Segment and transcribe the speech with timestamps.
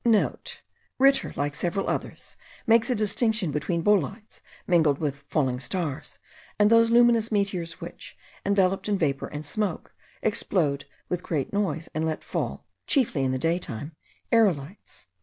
[0.01, 6.17] *(* Ritter, like several others, makes a distinction between bolides mingled with falling stars
[6.57, 9.93] and those luminous meteors which, enveloped in vapour and smoke,
[10.23, 13.95] explode with great noise, and let fall (chiefly in the day time)
[14.31, 15.05] aerolites.